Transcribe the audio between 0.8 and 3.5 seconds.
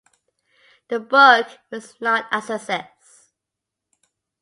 The book was not a success.